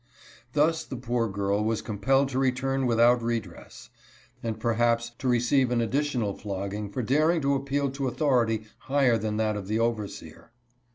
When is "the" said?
0.83-0.95, 9.67-9.77